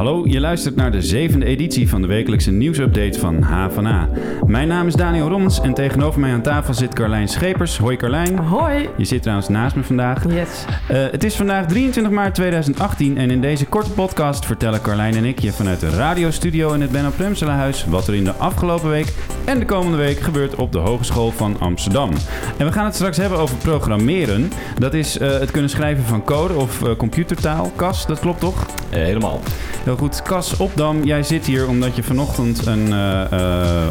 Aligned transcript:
Hallo, 0.00 0.24
je 0.26 0.40
luistert 0.40 0.76
naar 0.76 0.90
de 0.90 1.02
zevende 1.02 1.46
editie 1.46 1.88
van 1.88 2.00
de 2.00 2.06
wekelijkse 2.06 2.50
nieuwsupdate 2.50 3.18
van 3.18 3.42
HVA. 3.42 4.08
Mijn 4.46 4.68
naam 4.68 4.86
is 4.86 4.94
Daniel 4.94 5.28
Rommens 5.28 5.60
en 5.60 5.74
tegenover 5.74 6.20
mij 6.20 6.32
aan 6.32 6.42
tafel 6.42 6.74
zit 6.74 6.94
Carlijn 6.94 7.28
Schepers. 7.28 7.78
Hoi 7.78 7.96
Carlijn. 7.96 8.38
Hoi. 8.38 8.88
Je 8.96 9.04
zit 9.04 9.22
trouwens 9.22 9.48
naast 9.48 9.76
me 9.76 9.82
vandaag. 9.82 10.24
Yes. 10.24 10.64
Uh, 10.90 10.96
het 11.10 11.24
is 11.24 11.34
vandaag 11.34 11.66
23 11.66 12.12
maart 12.12 12.34
2018 12.34 13.18
en 13.18 13.30
in 13.30 13.40
deze 13.40 13.66
korte 13.66 13.90
podcast 13.90 14.46
vertellen 14.46 14.82
Carlijn 14.82 15.14
en 15.14 15.24
ik 15.24 15.38
je 15.38 15.52
vanuit 15.52 15.80
de 15.80 15.90
radiostudio 15.90 16.72
in 16.72 16.80
het 16.80 16.90
Benno 16.90 17.10
Premselenhuis 17.16 17.84
wat 17.84 18.08
er 18.08 18.14
in 18.14 18.24
de 18.24 18.32
afgelopen 18.32 18.90
week 18.90 19.12
en 19.50 19.58
de 19.58 19.64
komende 19.64 19.96
week 19.96 20.20
gebeurt 20.20 20.54
op 20.54 20.72
de 20.72 20.78
Hogeschool 20.78 21.30
van 21.30 21.56
Amsterdam. 21.60 22.10
En 22.56 22.66
we 22.66 22.72
gaan 22.72 22.84
het 22.84 22.94
straks 22.94 23.16
hebben 23.16 23.38
over 23.38 23.56
programmeren. 23.56 24.52
Dat 24.78 24.94
is 24.94 25.18
uh, 25.18 25.38
het 25.38 25.50
kunnen 25.50 25.70
schrijven 25.70 26.04
van 26.04 26.24
code 26.24 26.54
of 26.54 26.82
uh, 26.82 26.96
computertaal. 26.96 27.72
Cas, 27.76 28.06
dat 28.06 28.18
klopt 28.18 28.40
toch? 28.40 28.66
helemaal. 28.90 29.40
Heel 29.84 29.96
goed. 29.96 30.22
Cas 30.22 30.56
Opdam, 30.56 31.04
jij 31.04 31.22
zit 31.22 31.46
hier 31.46 31.68
omdat 31.68 31.96
je 31.96 32.02
vanochtend 32.02 32.66
een 32.66 32.86
uh, 32.88 33.22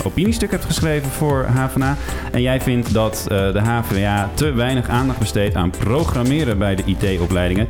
opiniestuk 0.03 0.51
hebt 0.51 0.65
geschreven 0.65 1.09
voor 1.09 1.45
HVA. 1.45 1.97
En 2.31 2.41
jij 2.41 2.61
vindt 2.61 2.93
dat 2.93 3.25
de 3.27 3.61
HVA 3.63 4.29
te 4.33 4.51
weinig 4.51 4.89
aandacht 4.89 5.19
besteedt 5.19 5.55
aan 5.55 5.69
programmeren 5.69 6.57
bij 6.57 6.75
de 6.75 6.83
IT-opleidingen. 6.85 7.67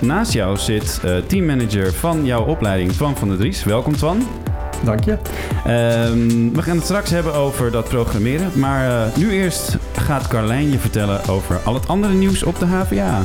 naast 0.00 0.32
jou 0.32 0.56
zit 0.56 1.00
teammanager 1.26 1.92
van 1.92 2.24
jouw 2.24 2.44
opleiding, 2.44 2.92
Twan 2.92 3.16
van 3.16 3.28
der 3.28 3.36
Dries. 3.36 3.64
Welkom 3.64 3.96
Twan. 3.96 4.26
Dank 4.84 5.04
je. 5.04 5.12
Um, 5.12 6.54
we 6.54 6.62
gaan 6.62 6.76
het 6.76 6.84
straks 6.84 7.10
hebben 7.10 7.34
over 7.34 7.70
dat 7.70 7.88
programmeren. 7.88 8.50
Maar 8.54 9.10
nu 9.16 9.30
eerst 9.30 9.76
gaat 9.92 10.28
Carlijn 10.28 10.70
je 10.70 10.78
vertellen 10.78 11.28
over 11.28 11.60
al 11.64 11.74
het 11.74 11.88
andere 11.88 12.14
nieuws 12.14 12.42
op 12.42 12.58
de 12.58 12.66
HVA. 12.66 13.22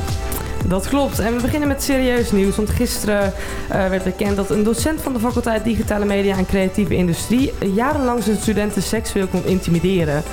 Dat 0.65 0.87
klopt. 0.87 1.19
En 1.19 1.35
we 1.35 1.41
beginnen 1.41 1.67
met 1.67 1.83
serieus 1.83 2.31
nieuws. 2.31 2.55
Want 2.55 2.69
gisteren 2.69 3.33
uh, 3.71 3.89
werd 3.89 4.03
bekend 4.03 4.35
dat 4.35 4.49
een 4.49 4.63
docent 4.63 5.01
van 5.01 5.13
de 5.13 5.19
faculteit 5.19 5.63
Digitale 5.63 6.05
Media 6.05 6.37
en 6.37 6.45
Creatieve 6.45 6.95
Industrie 6.95 7.53
jarenlang 7.73 8.23
zijn 8.23 8.37
studenten 8.37 8.81
seksueel 8.81 9.27
kon 9.27 9.45
intimideren. 9.45 10.23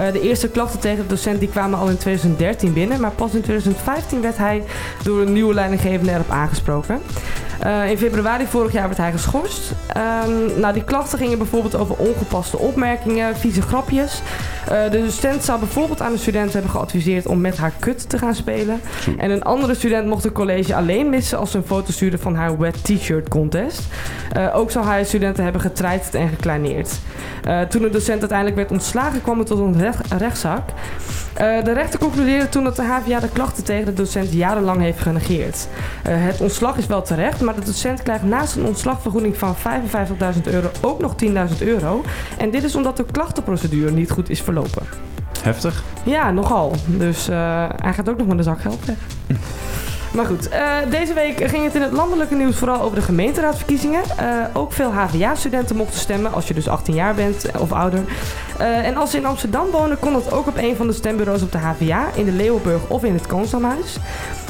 Uh, 0.00 0.12
de 0.12 0.20
eerste 0.20 0.48
klachten 0.48 0.80
tegen 0.80 1.02
de 1.02 1.08
docent 1.08 1.40
die 1.40 1.48
kwamen 1.48 1.78
al 1.78 1.88
in 1.88 1.96
2013 1.96 2.72
binnen, 2.72 3.00
maar 3.00 3.10
pas 3.10 3.34
in 3.34 3.42
2015 3.42 4.20
werd 4.20 4.36
hij 4.36 4.62
door 5.02 5.20
een 5.20 5.32
nieuwe 5.32 5.54
leidinggevende 5.54 6.12
erop 6.12 6.30
aangesproken. 6.30 7.00
Uh, 7.66 7.90
in 7.90 7.98
februari 7.98 8.46
vorig 8.46 8.72
jaar 8.72 8.86
werd 8.86 8.98
hij 8.98 9.12
geschorst. 9.12 9.72
Um, 10.26 10.60
nou, 10.60 10.72
die 10.72 10.84
klachten 10.84 11.18
gingen 11.18 11.38
bijvoorbeeld 11.38 11.76
over 11.76 11.96
ongepaste 11.96 12.58
opmerkingen, 12.58 13.36
vieze 13.36 13.62
grapjes. 13.62 14.22
Uh, 14.64 14.90
de 14.90 15.00
docent 15.00 15.44
zou 15.44 15.58
bijvoorbeeld 15.58 16.00
aan 16.00 16.12
de 16.12 16.18
student 16.18 16.52
hebben 16.52 16.70
geadviseerd 16.70 17.26
om 17.26 17.40
met 17.40 17.56
haar 17.56 17.72
kut 17.78 18.08
te 18.08 18.18
gaan 18.18 18.34
spelen. 18.34 18.80
En 19.18 19.30
een 19.30 19.42
andere 19.42 19.74
student 19.74 20.06
mocht 20.06 20.24
het 20.24 20.32
college 20.32 20.74
alleen 20.74 21.08
missen 21.08 21.38
als 21.38 21.50
ze 21.50 21.56
een 21.56 21.64
foto 21.66 21.92
stuurde 21.92 22.18
van 22.18 22.34
haar 22.34 22.58
wet 22.58 22.84
t-shirt 22.84 23.28
contest. 23.28 23.82
Uh, 24.36 24.56
ook 24.56 24.70
zou 24.70 24.86
hij 24.86 25.04
studenten 25.04 25.42
hebben 25.44 25.62
getreiterd 25.62 26.14
en 26.14 26.28
gekleineerd. 26.28 26.98
toen 27.68 27.82
de 27.82 27.90
docent 27.90 28.20
uiteindelijk 28.20 28.56
werd 28.56 28.70
ontslagen, 28.70 29.22
kwam 29.22 29.38
het 29.38 29.46
tot 29.46 29.58
een 29.58 29.78
recht, 29.78 30.12
rechtszaak. 30.12 30.68
de 31.64 31.72
rechter 31.72 31.98
concludeerde 31.98 32.48
toen 32.48 32.64
dat 32.64 32.76
de 32.76 32.82
HVA 32.82 33.20
de 33.20 33.28
klachten 33.32 33.64
tegen 33.64 33.84
de 33.84 33.92
docent 33.92 34.32
jarenlang 34.32 34.80
heeft 34.80 35.00
genegeerd. 35.00 35.68
het 36.02 36.40
ontslag 36.40 36.76
is 36.76 36.86
wel 36.86 37.02
terecht, 37.02 37.40
maar 37.40 37.54
de 37.54 37.64
docent 37.64 38.02
krijgt 38.02 38.24
naast 38.24 38.56
een 38.56 38.64
ontslagvergoeding 38.64 39.36
van 39.36 39.56
55.000 39.56 40.42
euro 40.44 40.70
ook 40.80 41.00
nog 41.00 41.14
10.000 41.24 41.32
euro. 41.58 42.04
En 42.38 42.50
dit 42.50 42.64
is 42.64 42.74
omdat 42.74 42.96
de 42.96 43.04
klachtenprocedure 43.12 43.90
niet 43.90 44.10
goed 44.10 44.30
is 44.30 44.42
verlopen. 44.52 44.82
Heftig? 45.42 45.82
Ja, 46.04 46.30
nogal. 46.30 46.72
Dus 46.86 47.28
uh, 47.28 47.68
hij 47.76 47.92
gaat 47.92 48.08
ook 48.08 48.18
nog 48.18 48.26
met 48.26 48.38
een 48.38 48.44
zak 48.44 48.60
geld 48.60 48.84
weg. 48.84 48.96
Maar 50.12 50.26
goed, 50.26 50.52
uh, 50.52 50.76
deze 50.90 51.14
week 51.14 51.48
ging 51.48 51.64
het 51.64 51.74
in 51.74 51.82
het 51.82 51.92
landelijke 51.92 52.34
nieuws 52.34 52.56
vooral 52.56 52.80
over 52.80 52.96
de 52.96 53.02
gemeenteraadsverkiezingen. 53.02 54.02
Uh, 54.20 54.44
ook 54.52 54.72
veel 54.72 54.92
HVA-studenten 54.92 55.76
mochten 55.76 56.00
stemmen 56.00 56.32
als 56.32 56.48
je 56.48 56.54
dus 56.54 56.68
18 56.68 56.94
jaar 56.94 57.14
bent 57.14 57.44
of 57.58 57.72
ouder. 57.72 58.00
En 58.58 58.96
als 58.96 59.10
ze 59.10 59.16
in 59.16 59.26
Amsterdam 59.26 59.70
wonen, 59.70 59.98
kon 59.98 60.12
dat 60.12 60.32
ook 60.32 60.46
op 60.46 60.56
een 60.56 60.76
van 60.76 60.86
de 60.86 60.92
stembureaus 60.92 61.42
op 61.42 61.52
de 61.52 61.58
HVA, 61.58 62.06
in 62.14 62.24
de 62.24 62.32
Leeuwenburg 62.32 62.80
of 62.88 63.04
in 63.04 63.14
het 63.14 63.26
Koonstamhuis. 63.26 63.96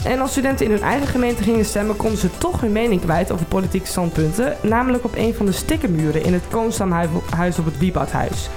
En 0.04 0.20
als 0.20 0.30
studenten 0.30 0.66
in 0.66 0.72
hun 0.72 0.82
eigen 0.82 1.06
gemeente 1.06 1.42
gingen 1.42 1.64
stemmen, 1.64 1.96
konden 1.96 2.18
ze 2.18 2.28
toch 2.38 2.60
hun 2.60 2.72
mening 2.72 3.00
kwijt 3.00 3.32
over 3.32 3.46
politieke 3.46 3.86
standpunten. 3.86 4.56
Namelijk 4.60 5.04
op 5.04 5.16
een 5.16 5.34
van 5.34 5.46
de 5.46 5.52
stickermuren 5.52 6.24
in 6.24 6.32
het 6.32 6.42
Koonstamhuis 6.50 7.58
op 7.58 7.64
het 7.64 7.78
Wieboudhuis. 7.78 8.48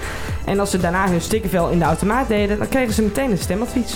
En 0.45 0.59
als 0.59 0.71
ze 0.71 0.77
daarna 0.77 1.09
hun 1.09 1.21
stickervel 1.21 1.69
in 1.69 1.79
de 1.79 1.85
automaat 1.85 2.27
deden, 2.27 2.57
dan 2.57 2.69
kregen 2.69 2.93
ze 2.93 3.01
meteen 3.01 3.31
een 3.31 3.37
stemadvies. 3.37 3.95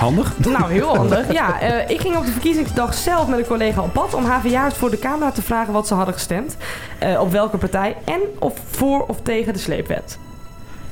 Handig? 0.00 0.38
Nou, 0.38 0.72
heel 0.72 0.96
handig. 0.96 1.32
Ja, 1.32 1.62
uh, 1.62 1.90
ik 1.90 2.00
ging 2.00 2.16
op 2.16 2.24
de 2.24 2.32
verkiezingsdag 2.32 2.94
zelf 2.94 3.28
met 3.28 3.38
een 3.38 3.46
collega 3.46 3.82
op 3.82 3.92
pad 3.92 4.14
om 4.14 4.24
HVA'ers 4.24 4.74
voor 4.74 4.90
de 4.90 4.98
camera 4.98 5.30
te 5.30 5.42
vragen 5.42 5.72
wat 5.72 5.86
ze 5.86 5.94
hadden 5.94 6.14
gestemd. 6.14 6.56
Uh, 7.02 7.20
op 7.20 7.32
welke 7.32 7.56
partij 7.56 7.96
en 8.04 8.20
of 8.38 8.52
voor 8.70 9.04
of 9.06 9.16
tegen 9.22 9.52
de 9.52 9.58
sleepwet. 9.58 10.18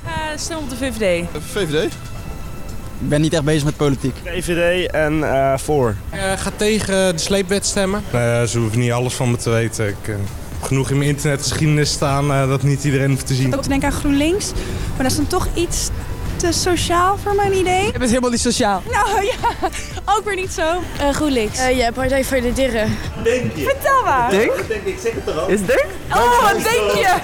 Uh, 0.04 0.10
stem 0.36 0.56
op 0.56 0.70
de 0.70 0.76
VVD. 0.76 1.24
VVD? 1.38 1.84
Ik 3.00 3.08
ben 3.08 3.20
niet 3.20 3.32
echt 3.32 3.44
bezig 3.44 3.64
met 3.64 3.76
politiek. 3.76 4.14
VVD 4.24 4.90
en 4.90 5.12
uh, 5.12 5.58
voor. 5.58 5.94
Uh, 6.14 6.32
ga 6.36 6.50
tegen 6.56 7.12
de 7.12 7.20
sleepwet 7.20 7.66
stemmen. 7.66 8.02
Uh, 8.14 8.42
ze 8.42 8.58
hoeven 8.58 8.78
niet 8.78 8.92
alles 8.92 9.14
van 9.14 9.30
me 9.30 9.36
te 9.36 9.50
weten. 9.50 9.88
Ik 9.88 9.96
heb 10.02 10.18
genoeg 10.62 10.90
in 10.90 10.98
mijn 10.98 11.10
internetgeschiedenis 11.10 11.90
staan 11.90 12.28
dat 12.28 12.62
niet 12.62 12.84
iedereen 12.84 13.10
hoeft 13.10 13.26
te 13.26 13.34
zien. 13.34 13.54
Ook 13.54 13.62
te 13.62 13.68
denken 13.68 13.88
aan 13.88 13.94
GroenLinks, 13.94 14.52
maar 14.94 15.02
dat 15.02 15.10
is 15.10 15.16
dan 15.16 15.26
toch 15.26 15.48
iets 15.54 15.88
te 16.38 16.52
sociaal 16.52 17.18
voor 17.22 17.34
mijn 17.34 17.52
idee. 17.52 17.84
Je 17.84 17.98
bent 17.98 18.10
helemaal 18.10 18.30
niet 18.30 18.40
sociaal. 18.40 18.82
Nou 18.90 19.24
ja, 19.32 19.68
ook 20.04 20.24
weer 20.24 20.36
niet 20.36 20.52
zo. 20.52 20.62
Uh, 21.00 21.10
GroenLinks. 21.10 21.58
Uh, 21.58 21.76
ja, 21.76 21.90
Partij 21.92 22.24
voor 22.24 22.40
de 22.40 22.52
Dirren. 22.52 22.96
Denk 23.22 23.54
je? 23.54 23.62
Vertel 23.62 24.02
maar. 24.04 24.30
Denk? 24.30 24.68
Denk 24.68 24.84
ik, 24.84 24.98
zeg 25.02 25.12
het 25.12 25.26
toch 25.26 25.38
al. 25.38 25.48
Is 25.48 25.64
denk? 25.66 25.86
Oh, 26.10 26.42
wat 26.42 26.62
denk 26.62 26.90
je? 26.90 27.14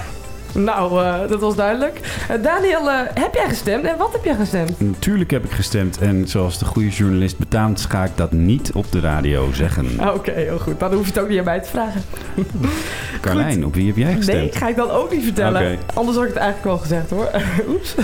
Nou, 0.54 1.02
uh, 1.02 1.28
dat 1.28 1.40
was 1.40 1.56
duidelijk. 1.56 2.00
Uh, 2.30 2.42
Daniel, 2.42 2.88
uh, 2.88 3.00
heb 3.14 3.34
jij 3.34 3.48
gestemd 3.48 3.84
en 3.84 3.96
wat 3.96 4.12
heb 4.12 4.24
jij 4.24 4.34
gestemd? 4.34 4.80
Natuurlijk 4.80 5.30
heb 5.30 5.44
ik 5.44 5.50
gestemd 5.50 5.98
en 5.98 6.28
zoals 6.28 6.58
de 6.58 6.64
goede 6.64 6.88
journalist 6.88 7.38
betaamt 7.38 7.86
ga 7.88 8.04
ik 8.04 8.10
dat 8.14 8.32
niet 8.32 8.72
op 8.72 8.92
de 8.92 9.00
radio 9.00 9.52
zeggen. 9.52 9.86
Oké, 10.00 10.08
okay, 10.08 10.34
heel 10.34 10.58
goed. 10.58 10.78
Maar 10.78 10.88
dan 10.88 10.98
hoef 10.98 11.06
je 11.06 11.12
het 11.12 11.22
ook 11.22 11.28
niet 11.28 11.38
aan 11.38 11.44
mij 11.44 11.60
te 11.60 11.68
vragen. 11.68 12.02
Carlijn, 13.20 13.54
goed. 13.54 13.64
op 13.64 13.74
wie 13.74 13.86
heb 13.86 13.96
jij 13.96 14.14
gestemd? 14.14 14.38
Nee, 14.38 14.52
ga 14.52 14.68
ik 14.68 14.76
dan 14.76 14.90
ook 14.90 15.12
niet 15.12 15.24
vertellen. 15.24 15.60
Okay. 15.60 15.78
Anders 15.94 16.16
had 16.16 16.26
ik 16.26 16.32
het 16.34 16.42
eigenlijk 16.42 16.68
wel 16.68 16.78
gezegd 16.78 17.10
hoor. 17.10 17.30
Oeps. 17.72 17.94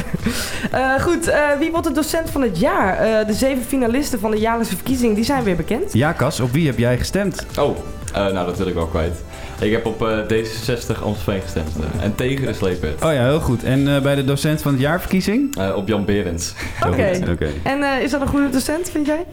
goed, 1.01 1.33
wie 1.59 1.71
wordt 1.71 1.87
de 1.87 1.93
docent 1.93 2.31
van 2.31 2.43
het 2.43 2.59
jaar? 2.59 3.27
de 3.27 3.33
zeven 3.33 3.65
finalisten 3.65 4.21
van 4.21 4.31
de 4.31 4.39
jaarlijkse 4.39 4.77
verkiezing, 4.77 5.15
die 5.15 5.25
zijn 5.25 5.45
weer 5.45 5.57
bekend. 5.57 5.93
Ja, 5.93 6.13
Cas, 6.13 6.41
op 6.41 6.53
wie 6.53 6.67
heb 6.67 6.79
jij 6.79 6.99
gestemd? 6.99 7.47
Oh, 7.59 7.77
nou 8.13 8.47
dat 8.47 8.59
wil 8.59 8.67
ik 8.67 8.75
wel 8.75 8.87
kwijt. 8.87 9.23
Ik 9.61 9.73
heb 9.73 9.87
op 9.87 10.03
uh, 10.03 10.19
D66 10.19 11.03
Amstelveen 11.03 11.41
gestemd. 11.41 11.69
Uh, 11.79 12.05
en 12.05 12.15
tegen 12.15 12.47
de 12.47 12.53
sleepwet. 12.53 13.05
Oh 13.05 13.13
ja, 13.13 13.25
heel 13.25 13.41
goed. 13.41 13.65
En 13.65 13.81
uh, 13.81 14.01
bij 14.01 14.15
de 14.15 14.25
docent 14.25 14.63
van 14.63 14.73
het 14.73 14.81
jaarverkiezing? 14.81 15.57
op 15.75 15.89
Jan 15.89 16.05
Berends. 16.05 16.55
Oké. 16.87 16.93
Okay. 16.93 17.31
okay. 17.31 17.53
En 17.63 18.03
is 18.03 18.11
dat 18.11 18.21
een 18.21 18.29
goede 18.29 18.51
docent, 18.51 18.91
vind 18.91 19.07
jij? 19.07 19.25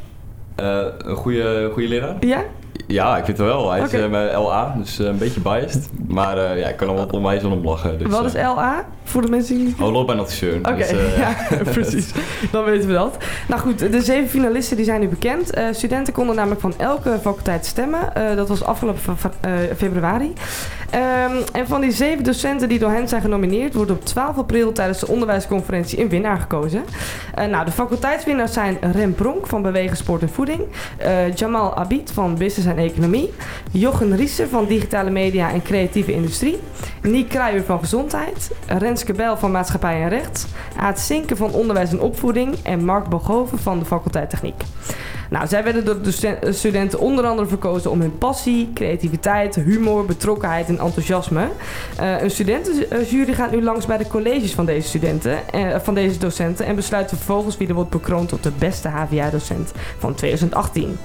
een 0.55 1.15
goede, 1.15 1.69
goede 1.73 1.87
leraar? 1.87 2.15
Ja? 2.19 2.43
Ja, 2.87 3.17
ik 3.17 3.25
vind 3.25 3.37
het 3.37 3.47
wel. 3.47 3.71
Hij 3.71 3.81
is 3.81 4.09
bij 4.09 4.33
LA, 4.33 4.75
dus 4.77 4.99
een 4.99 5.17
beetje 5.17 5.39
biased. 5.39 5.89
Maar 6.07 6.57
ja, 6.57 6.67
ik 6.67 6.77
kan 6.77 6.87
er 6.87 6.93
wel 6.93 7.07
onwijs 7.11 7.43
om 7.43 7.65
lachen. 7.65 7.97
Dus, 7.97 8.07
Wat 8.07 8.25
is 8.25 8.33
LA? 8.33 8.85
Voor 9.03 9.21
de 9.21 9.29
mensen 9.29 9.55
die 9.55 9.65
niet... 9.65 9.79
Oh, 9.79 9.91
loopbaanadviseur. 9.91 10.57
Oké, 10.57 10.69
okay, 10.69 10.93
dus, 10.93 11.15
ja, 11.23 11.35
precies. 11.71 12.11
Dan 12.51 12.63
weten 12.63 12.87
we 12.87 12.93
dat. 12.93 13.17
Nou 13.47 13.61
goed, 13.61 13.79
de 13.79 14.01
zeven 14.01 14.29
finalisten 14.29 14.75
die 14.75 14.85
zijn 14.85 14.99
nu 14.99 15.07
bekend. 15.07 15.51
Studenten 15.71 16.13
konden 16.13 16.35
namelijk 16.35 16.61
van 16.61 16.73
elke 16.77 17.19
faculteit 17.21 17.65
stemmen. 17.65 17.99
Dat 18.35 18.47
was 18.47 18.63
afgelopen 18.63 19.17
februari. 19.77 20.33
Um, 20.93 21.43
en 21.53 21.67
van 21.67 21.81
die 21.81 21.91
zeven 21.91 22.23
docenten 22.23 22.69
die 22.69 22.79
door 22.79 22.91
hen 22.91 23.07
zijn 23.07 23.21
genomineerd... 23.21 23.73
wordt 23.73 23.91
op 23.91 24.05
12 24.05 24.37
april 24.37 24.71
tijdens 24.71 24.99
de 24.99 25.07
onderwijsconferentie 25.07 26.01
een 26.01 26.09
winnaar 26.09 26.39
gekozen. 26.39 26.83
nou, 27.49 27.65
de 27.65 27.71
faculteitswinnaars 27.71 28.53
zijn 28.53 28.77
Rem 28.81 29.15
Pronk 29.15 29.47
van 29.47 29.61
Bewegen, 29.61 29.97
Sport 29.97 30.21
en 30.21 30.29
Voeding... 30.29 30.61
Jamal 31.35 31.75
Abid 31.75 32.11
van 32.11 32.37
Business 32.37 32.69
en 32.69 32.77
Economie... 32.77 33.33
Jochen 33.71 34.15
Rieser 34.15 34.47
van 34.47 34.65
Digitale 34.65 35.09
Media 35.09 35.51
en 35.51 35.61
Creatieve 35.61 36.13
Industrie... 36.13 36.59
Niek 37.07 37.29
Kruijer 37.29 37.63
van 37.63 37.79
Gezondheid... 37.79 38.51
Renske 38.67 39.13
Bel 39.13 39.37
van 39.37 39.51
Maatschappij 39.51 40.01
en 40.01 40.09
Recht... 40.09 40.47
Aad 40.77 40.99
Sinken 40.99 41.37
van 41.37 41.51
Onderwijs 41.51 41.91
en 41.91 41.99
Opvoeding... 41.99 42.55
en 42.63 42.85
Mark 42.85 43.09
Bogoven 43.09 43.59
van 43.59 43.79
de 43.79 43.85
faculteit 43.85 44.29
Techniek. 44.29 44.63
Nou, 45.29 45.47
zij 45.47 45.63
werden 45.63 45.85
door 45.85 46.01
de 46.01 46.51
studenten 46.53 46.99
onder 46.99 47.25
andere 47.25 47.47
verkozen 47.47 47.91
om 47.91 48.01
hun 48.01 48.17
passie, 48.17 48.71
creativiteit, 48.73 49.55
humor, 49.55 50.05
betrokkenheid 50.05 50.67
en 50.67 50.79
enthousiasme. 50.79 51.47
Uh, 51.99 52.21
een 52.21 52.31
studentenjury 52.31 53.33
gaat 53.33 53.51
nu 53.51 53.63
langs 53.63 53.85
bij 53.85 53.97
de 53.97 54.07
colleges 54.07 54.53
van 54.53 54.65
deze 54.65 54.87
studenten, 54.87 55.39
uh, 55.55 55.75
van 55.79 55.93
deze 55.93 56.19
docenten 56.19 56.65
en 56.65 56.75
besluit 56.75 57.09
vervolgens 57.09 57.57
wie 57.57 57.67
er 57.67 57.73
wordt 57.73 57.89
bekroond 57.89 58.29
tot 58.29 58.43
de 58.43 58.51
beste 58.59 58.87
HVA-docent 58.87 59.71
van 59.97 60.13
2018. 60.13 60.97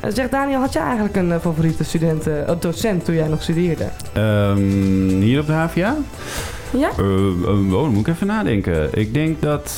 Eh, 0.00 0.10
Zeg 0.14 0.28
Daniel, 0.28 0.60
had 0.60 0.72
jij 0.72 0.82
eigenlijk 0.82 1.16
een 1.16 1.32
eh, 1.32 1.40
favoriete 1.40 1.84
student, 1.84 2.26
eh, 2.26 2.34
of 2.46 2.58
docent 2.58 3.04
toen 3.04 3.14
jij 3.14 3.28
nog 3.28 3.42
studeerde? 3.42 3.84
Ehm, 4.12 4.58
hier 5.20 5.40
op 5.40 5.46
de 5.46 5.52
HVA? 5.52 5.94
Ja? 6.78 6.88
Eh, 6.98 7.04
oh, 7.44 7.70
dan 7.70 7.88
moet 7.90 8.06
ik 8.06 8.14
even 8.14 8.26
nadenken. 8.26 8.88
Ik 8.92 9.14
denk 9.14 9.42
dat... 9.42 9.74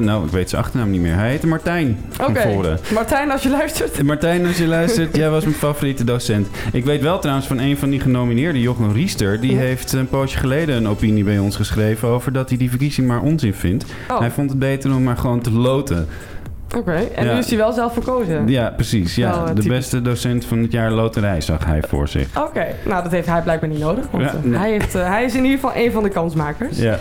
nou, 0.00 0.24
ik 0.24 0.30
weet 0.30 0.50
zijn 0.50 0.62
achternaam 0.62 0.90
niet 0.90 1.00
meer. 1.00 1.14
Hij 1.14 1.30
heette 1.30 1.46
Martijn 1.46 1.98
van 2.10 2.26
Oké. 2.26 2.40
Voorde. 2.40 2.78
Martijn, 2.94 3.30
als 3.30 3.42
je 3.42 3.50
luistert. 3.50 4.02
Martijn, 4.02 4.46
als 4.46 4.58
je 4.58 4.66
luistert, 4.66 5.16
jij 5.22 5.30
was 5.30 5.44
mijn 5.44 5.56
favoriete 5.56 6.04
docent. 6.04 6.48
Ik 6.72 6.84
weet 6.84 7.02
wel 7.02 7.18
trouwens 7.18 7.46
van 7.46 7.58
een 7.58 7.76
van 7.76 7.90
die 7.90 8.00
genomineerden, 8.00 8.60
Jochem 8.60 8.92
Riester... 8.92 9.40
die 9.40 9.52
Ja. 9.52 9.58
heeft 9.58 9.92
een 9.92 10.08
poosje 10.08 10.38
geleden 10.38 10.76
een 10.76 10.88
opinie 10.88 11.24
bij 11.24 11.38
ons 11.38 11.56
geschreven... 11.56 12.08
over 12.08 12.32
dat 12.32 12.48
hij 12.48 12.58
die 12.58 12.70
verkiezing 12.70 13.06
maar 13.08 13.20
onzin 13.20 13.54
vindt. 13.54 13.84
Oh, 14.10 14.18
Hij 14.18 14.30
vond 14.30 14.50
het 14.50 14.58
beter 14.58 14.94
om 14.94 15.02
maar 15.02 15.16
gewoon 15.16 15.40
te 15.40 15.52
loten. 15.52 16.06
Oké. 16.76 16.92
En 16.92 17.24
Ja. 17.24 17.32
nu 17.32 17.38
is 17.38 17.48
hij 17.48 17.56
wel 17.58 17.72
zelf 17.72 17.92
verkozen? 17.92 18.48
Ja, 18.48 18.70
precies. 18.70 19.14
Ja. 19.14 19.30
Eh, 19.32 19.40
de 19.40 19.46
typisch. 19.46 19.66
beste 19.66 20.02
docent 20.02 20.44
van 20.44 20.58
het 20.58 20.72
jaar 20.72 20.90
loterij 20.90 21.40
zag 21.40 21.64
hij 21.64 21.82
voor 21.88 22.08
zich. 22.08 22.28
Oké, 22.42 22.66
nou 22.84 23.02
dat 23.02 23.12
heeft 23.12 23.26
hij 23.28 23.42
blijkbaar 23.42 23.68
niet 23.68 23.78
nodig. 23.78 24.04
Want 24.10 24.24
Ja, 24.24 24.30
eh, 24.30 24.34
nee. 24.42 24.58
hij, 24.58 24.70
heeft, 24.70 24.94
eh, 24.94 25.08
hij 25.08 25.24
is 25.24 25.34
in 25.34 25.44
ieder 25.44 25.58
geval 25.58 25.76
een 25.82 25.92
van 25.92 26.02
de 26.02 26.08
kansmakers. 26.08 26.78
Ja. 26.78 26.98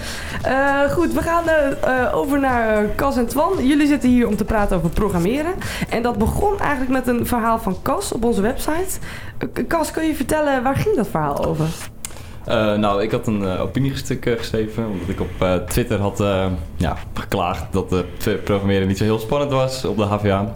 Goed, 0.89 1.13
we 1.13 1.21
gaan 1.21 1.44
over 2.13 2.39
naar 2.39 2.85
Cas 2.95 3.17
en 3.17 3.27
Twan. 3.27 3.67
Jullie 3.67 3.88
zitten 3.88 4.09
hier 4.09 4.27
om 4.27 4.35
te 4.35 4.45
praten 4.45 4.77
over 4.77 4.89
programmeren. 4.89 5.51
En 5.89 6.01
dat 6.01 6.17
begon 6.17 6.59
eigenlijk 6.59 6.91
met 6.91 7.07
een 7.07 7.25
verhaal 7.27 7.59
van 7.59 7.77
Cas 7.81 8.12
op 8.12 8.23
onze 8.23 8.41
website. 8.41 9.00
Cas, 9.67 9.91
kun 9.91 10.03
je 10.07 10.15
vertellen, 10.15 10.63
waar 10.63 10.75
ging 10.75 10.95
dat 10.95 11.07
verhaal 11.07 11.45
over? 11.45 11.65
Eh, 12.45 12.75
nou, 12.75 13.03
ik 13.03 13.12
had 13.12 13.27
een 13.27 13.45
eh, 13.45 13.62
opiniestuk 13.62 14.25
eh, 14.25 14.38
geschreven, 14.38 14.86
omdat 14.88 15.09
ik 15.09 15.19
op 15.19 15.68
Twitter 15.68 16.00
had 16.00 16.24
ja, 16.77 16.97
geklaagd 17.13 17.74
dat 17.74 17.89
het 17.89 18.44
programmeren 18.44 18.88
niet 18.88 18.97
zo 18.97 19.03
heel 19.03 19.19
spannend 19.19 19.51
was 19.51 19.86
op 19.86 19.97
de 19.97 20.03
HVA. 20.03 20.53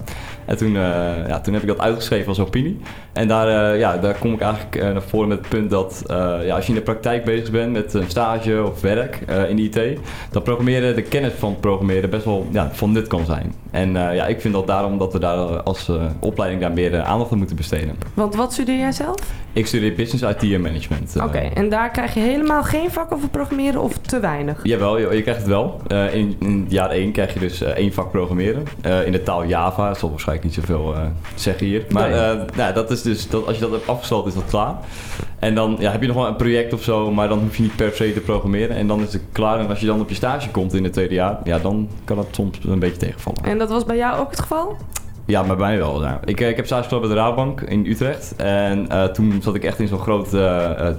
En 0.50 0.58
toen, 0.58 0.76
eh, 0.76 1.28
ja, 1.28 1.40
toen 1.40 1.54
heb 1.54 1.62
ik 1.62 1.68
dat 1.68 1.80
uitgeschreven 1.80 2.28
als 2.28 2.40
opinie. 2.40 2.80
En 3.14 3.28
daar, 3.28 3.72
eh, 3.74 3.80
ja, 3.80 3.98
daar 3.98 4.16
kom 4.20 4.34
ik 4.34 4.42
eigenlijk 4.42 4.76
eh, 4.76 4.92
naar 4.92 5.02
voren 5.02 5.28
met 5.28 5.38
het 5.38 5.50
punt 5.50 5.70
dat 5.70 6.04
ja, 6.44 6.56
als 6.56 6.66
je 6.66 6.72
in 6.72 6.78
de 6.78 6.84
praktijk 6.84 7.24
bezig 7.24 7.52
bent 7.52 7.72
met 7.72 7.94
een 7.94 8.10
stage 8.10 8.64
of 8.64 8.82
werk 8.82 9.20
in 9.50 9.56
de 9.56 9.62
IT, 9.62 10.00
dat 10.32 10.44
programmeren, 10.44 10.96
de 10.96 11.02
kennis 11.02 11.34
van 11.34 11.60
programmeren 11.60 12.10
best 12.10 12.26
wel 12.26 12.48
ja, 12.52 12.70
van 12.72 12.92
nut 12.92 13.08
kan 13.08 13.26
zijn. 13.26 13.54
En 13.72 13.94
ja, 13.94 14.26
ik 14.26 14.42
vind 14.42 14.54
dat 14.54 14.68
daarom 14.68 14.98
dat 14.98 15.14
we 15.14 15.20
daar 15.20 15.38
als 15.62 15.92
opleiding 16.20 16.62
daar 16.62 16.72
meer 16.72 17.02
aandacht 17.02 17.32
aan 17.32 17.38
moeten 17.38 17.56
besteden. 17.56 17.96
Want 18.14 18.36
wat 18.36 18.54
studeer 18.54 18.78
jij 18.78 18.92
zelf? 18.92 19.18
Ik 19.54 19.68
studeer 19.68 19.94
Business 19.94 20.24
IT 20.24 20.54
en 20.54 20.62
Management. 20.62 21.16
Oké, 21.24 21.38
en 21.38 21.70
daar 21.70 21.92
krijg 21.92 22.14
je 22.14 22.20
helemaal 22.20 22.64
geen 22.64 22.92
vak 22.92 23.12
over 23.12 23.30
programmeren 23.30 23.82
of 23.82 23.98
te 23.98 24.20
weinig? 24.20 24.60
Jawel, 24.64 24.98
je, 24.98 25.16
je 25.16 25.22
krijgt 25.22 25.40
het 25.40 25.50
wel. 25.50 25.82
In, 26.12 26.36
in 26.40 26.66
jaar 26.70 26.90
1 26.90 27.12
krijg 27.12 27.34
je 27.34 27.40
dus 27.40 27.62
één 27.62 27.94
vak 27.94 28.12
programmeren. 28.12 28.64
In 29.06 29.12
de 29.12 29.24
taal 29.24 29.46
Java. 29.46 29.88
Dat 29.88 29.98
zal 29.98 30.10
waarschijnlijk 30.10 30.39
niet 30.44 30.54
zoveel 30.54 30.96
eh, 30.96 31.02
zeggen 31.36 31.68
hier. 31.68 31.86
Maar 31.90 32.10
Nee. 32.10 32.20
eh, 32.20 32.40
nou, 32.56 32.74
dat 32.74 32.92
is 32.92 33.02
dus, 33.02 33.28
dat, 33.30 33.46
als 33.48 33.56
je 33.56 33.62
dat 33.62 33.72
hebt 33.72 33.88
afgesloten 33.88 34.30
is 34.30 34.36
dat 34.36 34.46
klaar. 34.50 34.76
En 35.40 35.56
dan 35.56 35.76
ja, 35.80 35.92
heb 35.92 36.02
je 36.02 36.08
nog 36.08 36.16
wel 36.16 36.28
een 36.28 36.36
project 36.36 36.74
of 36.74 36.84
zo, 36.84 37.12
maar 37.12 37.28
dan 37.28 37.40
hoef 37.40 37.56
je 37.56 37.62
niet 37.64 37.76
per 37.76 37.92
se 37.94 38.14
te 38.14 38.20
programmeren. 38.20 38.76
En 38.76 38.88
dan 38.88 39.02
is 39.02 39.14
het 39.14 39.22
klaar. 39.32 39.60
En 39.60 39.68
als 39.70 39.80
je 39.80 39.86
dan 39.86 40.02
op 40.02 40.10
je 40.10 40.16
stage 40.16 40.50
komt 40.50 40.74
in 40.74 40.84
het 40.84 40.94
tweede 40.94 41.14
jaar, 41.14 41.38
ja, 41.44 41.60
dan 41.60 41.90
kan 42.04 42.18
het 42.18 42.28
soms 42.32 42.58
een 42.68 42.80
beetje 42.80 42.98
tegenvallen. 42.98 43.44
En 43.44 43.58
dat 43.58 43.70
was 43.70 43.86
bij 43.86 43.98
jou 43.98 44.20
ook 44.20 44.30
het 44.32 44.40
geval? 44.40 44.78
Ja, 45.26 45.44
maar 45.44 45.58
bij 45.58 45.68
mij 45.68 45.78
wel. 45.78 46.04
Ik, 46.26 46.42
eh, 46.42 46.50
ik 46.50 46.56
heb 46.56 46.66
stage 46.66 46.88
gelopen 46.88 47.08
bij 47.10 47.18
de 47.18 47.24
Raadbank 47.24 47.62
in 47.62 47.86
Utrecht. 47.86 48.36
En 48.36 48.88
toen 49.14 49.40
zat 49.44 49.56
ik 49.56 49.64
echt 49.64 49.80
in 49.80 49.88
zo'n 49.88 50.00
groot 50.00 50.32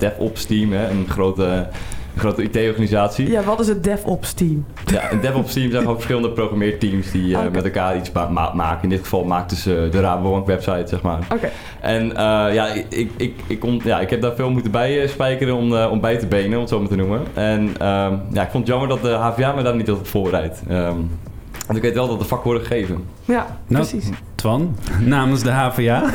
DevOps 0.01 0.45
team, 0.45 0.73
hè, 0.73 0.91
een 0.91 1.07
grote, 1.09 1.69
een 2.15 2.21
grote 2.21 2.43
IT-organisatie. 2.43 3.31
Ja, 3.31 3.43
wat 3.43 3.61
is 3.61 3.69
het 3.69 3.85
DevOps 3.85 4.33
team? 4.33 4.65
Ja, 4.87 5.13
een 5.13 5.21
DevOps 5.21 5.53
team 5.53 5.71
zijn 5.71 5.81
gewoon 5.83 5.97
verschillende 5.97 6.31
programmeerteams 6.31 7.11
die 7.11 7.35
eh, 7.37 7.41
met 7.53 7.65
elkaar 7.65 7.97
iets 7.97 8.13
ma- 8.13 8.29
ma- 8.29 8.53
maken. 8.55 8.83
In 8.83 8.89
dit 8.89 9.01
geval 9.01 9.25
maakten 9.25 9.57
ze 9.57 9.89
de 9.91 10.01
Rabobank 10.01 10.47
website, 10.47 10.85
zeg 10.87 11.03
maar. 11.03 11.19
Oké. 11.35 11.51
En 11.81 12.17
eh, 12.17 12.55
ja, 12.55 12.67
ik, 12.67 12.87
ik, 12.89 13.11
ik, 13.17 13.35
ik, 13.47 13.59
kon, 13.59 13.81
ja, 13.85 14.01
ik 14.01 14.11
heb 14.11 14.21
daar 14.23 14.35
veel 14.35 14.51
moeten 14.51 14.71
bij 14.71 15.03
eh, 15.03 15.09
spijkeren 15.09 15.55
om, 15.55 15.75
om 15.75 16.01
bij 16.01 16.17
te 16.19 16.27
benen, 16.27 16.53
om 16.55 16.61
het 16.61 16.69
zo 16.69 16.79
maar 16.81 16.89
te 16.89 16.97
noemen. 16.97 17.21
En 17.35 17.69
ehm, 17.79 18.15
ja, 18.33 18.43
ik 18.43 18.51
vond 18.51 18.67
het 18.67 18.67
jammer 18.67 18.89
dat 18.89 19.03
de 19.03 19.11
HVA 19.11 19.53
me 19.53 19.63
daar 19.63 19.77
niet 19.77 19.91
op 19.91 20.07
voorbereidt. 20.07 20.63
Ehm, 20.69 20.97
want 21.67 21.79
ik 21.79 21.85
weet 21.85 21.95
wel 21.95 22.09
dat 22.09 22.19
de 22.19 22.25
vakken 22.25 22.51
worden 22.51 22.67
gegeven. 22.67 23.05
Ja, 23.25 23.59
Nou, 23.67 23.87
precies. 23.87 24.11
Twan, 24.35 24.77
namens 25.05 25.43
de 25.43 25.51
HVA. 25.51 26.03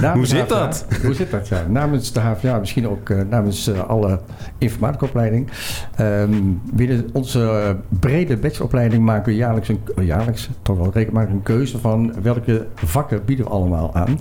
Namens 0.00 0.32
Hoe 0.32 0.38
zit 0.38 0.40
HVA 0.40 0.58
dat? 0.58 0.86
Hoe 1.04 1.14
zit 1.14 1.30
dat? 1.30 1.48
Ja, 1.48 1.66
namens 1.68 2.12
de 2.12 2.20
HVA, 2.20 2.58
misschien 2.58 2.88
ook 2.88 3.10
eh, 3.10 3.20
namens 3.30 3.66
eh, 3.66 3.88
alle 3.88 4.20
informaticaopleiding. 4.58 5.48
Ehm, 5.96 6.32
binnen 6.72 7.08
onze 7.12 7.40
eh, 7.40 7.98
brede 8.00 8.36
bacheloropleiding 8.36 9.04
maken 9.04 9.32
we 9.32 9.38
jaarlijks, 9.38 9.68
een, 9.68 9.80
jaarlijks 10.04 10.48
toch 10.62 10.76
wel 10.76 10.90
regelmatig 10.92 11.30
een 11.30 11.42
keuze 11.42 11.78
van 11.78 12.22
welke 12.22 12.66
vakken 12.74 13.24
bieden 13.24 13.44
we 13.44 13.50
allemaal 13.50 13.94
aan. 13.94 14.18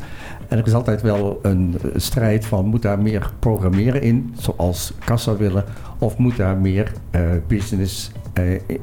En 0.48 0.58
er 0.58 0.68
is 0.68 0.74
altijd 0.74 1.02
wel 1.02 1.40
een 1.42 1.76
strijd 1.96 2.46
van 2.46 2.66
moet 2.66 2.82
daar 2.82 3.00
meer 3.00 3.32
programmeren 3.40 4.02
in, 4.02 4.34
zoals 4.38 4.94
Kassa 5.06 5.36
willen, 5.36 5.64
of 5.98 6.18
moet 6.18 6.38
daar 6.38 6.58
meer 6.58 6.92
eh, 7.12 7.22
business 7.48 8.12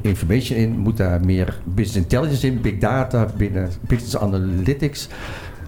information 0.01 0.59
in, 0.59 0.79
moet 0.79 0.97
daar 0.97 1.25
meer 1.25 1.61
business 1.65 1.97
intelligence 1.97 2.47
in, 2.47 2.61
big 2.61 2.79
data, 2.79 3.29
binnen 3.37 3.71
business 3.81 4.17
analytics. 4.17 5.09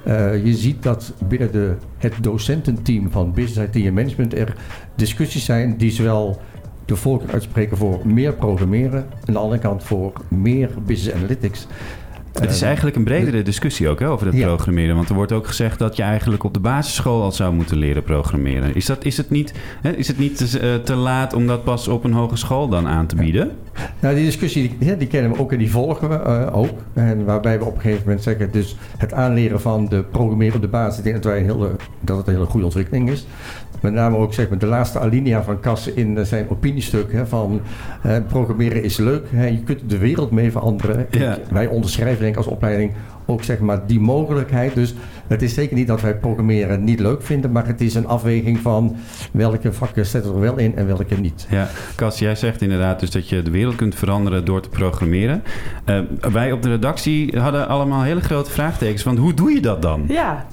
Eh, 0.04 0.44
je 0.44 0.54
ziet 0.54 0.82
dat 0.82 1.12
binnen 1.28 1.52
de, 1.52 1.74
het 1.98 2.12
docententeam 2.20 3.10
van 3.10 3.32
Business 3.32 3.76
IT 3.76 3.84
en 3.84 3.94
Management 3.94 4.34
er 4.34 4.56
discussies 4.94 5.44
zijn 5.44 5.76
die 5.76 5.90
zowel 5.90 6.40
de 6.84 6.96
voorkeur 6.96 7.32
uitspreken 7.32 7.76
voor 7.76 8.00
meer 8.04 8.32
programmeren, 8.32 9.06
aan 9.26 9.34
de 9.34 9.38
andere 9.38 9.60
kant 9.60 9.84
voor 9.84 10.12
meer 10.28 10.70
business 10.86 11.16
analytics. 11.16 11.66
Het 12.40 12.50
is 12.50 12.62
eigenlijk 12.62 12.96
een 12.96 13.04
bredere 13.04 13.42
discussie 13.42 13.88
ook 13.88 14.00
hè, 14.00 14.08
over 14.08 14.26
het 14.26 14.36
Ja. 14.36 14.46
programmeren. 14.46 14.96
Want 14.96 15.08
er 15.08 15.14
wordt 15.14 15.32
ook 15.32 15.46
gezegd 15.46 15.78
dat 15.78 15.96
je 15.96 16.02
eigenlijk 16.02 16.44
op 16.44 16.54
de 16.54 16.60
basisschool 16.60 17.22
al 17.22 17.32
zou 17.32 17.54
moeten 17.54 17.76
leren 17.76 18.02
programmeren. 18.02 18.74
Is, 18.74 18.86
dat, 18.86 19.04
is 19.04 19.16
het 19.16 19.30
niet, 19.30 19.52
hè, 19.82 19.90
is 19.90 20.08
het 20.08 20.18
niet 20.18 20.36
te, 20.36 20.58
eh, 20.58 20.74
te 20.74 20.94
laat 20.94 21.32
om 21.32 21.46
dat 21.46 21.64
pas 21.64 21.88
op 21.88 22.04
een 22.04 22.12
hogeschool 22.12 22.68
dan 22.68 22.88
aan 22.88 23.06
te 23.06 23.16
bieden? 23.16 23.50
Nou, 24.00 24.14
die 24.14 24.24
discussie 24.24 24.76
die, 24.78 24.96
die 24.96 25.08
kennen 25.08 25.32
we 25.32 25.38
ook 25.38 25.52
en 25.52 25.58
die 25.58 25.70
volgen 25.70 26.08
we 26.08 26.14
eh, 26.14 26.56
ook. 26.56 26.78
En 26.92 27.24
waarbij 27.24 27.58
we 27.58 27.64
op 27.64 27.74
een 27.74 27.80
gegeven 27.80 28.02
moment 28.04 28.22
zeggen, 28.22 28.52
dus 28.52 28.76
het 28.98 29.12
aanleren 29.12 29.60
van 29.60 29.88
de 29.88 30.02
programmeren 30.02 30.54
op 30.54 30.60
de 30.60 30.68
basis, 30.68 30.98
ik 30.98 31.04
denk 31.04 31.14
dat, 31.22 31.24
wij 31.24 31.38
een 31.40 31.50
hele, 31.50 31.70
dat 32.00 32.16
het 32.16 32.26
een 32.26 32.32
hele 32.32 32.46
goede 32.46 32.64
ontwikkeling 32.66 33.10
is. 33.10 33.26
Met 33.80 33.92
name 33.92 34.16
ook 34.16 34.34
zeg 34.34 34.48
maar, 34.48 34.58
de 34.58 34.66
laatste 34.66 34.98
alinea 34.98 35.42
van 35.42 35.60
Kassen 35.60 35.96
in 35.96 36.18
eh, 36.18 36.24
zijn 36.24 36.46
opiniestuk 36.48 37.12
hè, 37.12 37.26
van 37.26 37.60
eh, 38.02 38.16
programmeren 38.28 38.82
is 38.82 38.96
leuk. 38.96 39.26
Hè, 39.30 39.46
je 39.46 39.62
kunt 39.62 39.90
de 39.90 39.98
wereld 39.98 40.30
mee 40.30 40.50
veranderen. 40.50 41.06
Ja. 41.10 41.38
Wij 41.50 41.66
onderschrijven 41.66 42.20
denk 42.20 42.32
ik 42.32 42.36
als 42.36 42.46
opleiding 42.46 42.92
ook 43.26 43.42
zeg 43.42 43.58
maar 43.58 43.86
die 43.86 44.00
mogelijkheid. 44.00 44.74
Dus 44.74 44.94
het 45.26 45.42
is 45.42 45.54
zeker 45.54 45.76
niet 45.76 45.86
dat 45.86 46.00
wij 46.00 46.16
programmeren 46.16 46.84
niet 46.84 47.00
leuk 47.00 47.22
vinden, 47.22 47.52
maar 47.52 47.66
het 47.66 47.80
is 47.80 47.94
een 47.94 48.06
afweging 48.06 48.58
van 48.58 48.96
welke 49.32 49.72
vakken 49.72 50.06
zetten 50.06 50.30
we 50.30 50.36
er 50.36 50.42
wel 50.42 50.58
in 50.58 50.76
en 50.76 50.86
welke 50.86 51.14
niet. 51.20 51.46
Ja, 51.50 51.68
Cas, 51.94 52.18
jij 52.18 52.34
zegt 52.34 52.62
inderdaad 52.62 53.00
dus 53.00 53.10
dat 53.10 53.28
je 53.28 53.42
de 53.42 53.50
wereld 53.50 53.76
kunt 53.76 53.94
veranderen 53.94 54.44
door 54.44 54.60
te 54.60 54.68
programmeren. 54.68 55.42
Eh, 55.84 56.00
wij 56.32 56.52
op 56.52 56.62
de 56.62 56.68
redactie 56.68 57.38
hadden 57.38 57.68
allemaal 57.68 58.02
hele 58.02 58.20
grote 58.20 58.50
vraagtekens. 58.50 59.02
Want 59.02 59.18
hoe 59.18 59.34
doe 59.34 59.52
je 59.52 59.60
dat 59.60 59.82
dan? 59.82 60.04
Ja. 60.08 60.46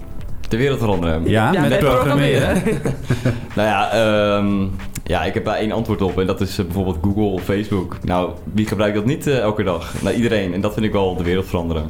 De 0.54 0.60
wereld 0.60 0.80
veranderen. 0.80 1.22
Ja, 1.30 1.52
met, 1.52 1.70
met 1.70 1.80
programmeren. 1.80 2.62
Nou 3.56 3.68
ja, 3.68 3.92
ehm, 3.92 4.66
ja, 5.04 5.24
ik 5.24 5.34
heb 5.34 5.46
daar 5.46 5.56
één 5.56 5.72
antwoord 5.72 6.02
op. 6.02 6.20
En 6.20 6.28
dat 6.28 6.42
is 6.42 6.58
eh, 6.58 6.66
bijvoorbeeld 6.66 6.98
Google 7.02 7.24
of 7.24 7.44
Facebook. 7.44 7.98
Nou, 8.04 8.30
wie 8.54 8.68
gebruikt 8.68 8.96
dat 8.96 9.06
niet 9.06 9.28
eh, 9.28 9.40
elke 9.40 9.64
dag? 9.64 9.94
Nou, 10.02 10.16
iedereen. 10.16 10.54
En 10.54 10.62
dat 10.62 10.74
vind 10.74 10.86
ik 10.86 10.92
wel 10.92 11.16
de 11.16 11.24
wereld 11.24 11.46
veranderen. 11.46 11.84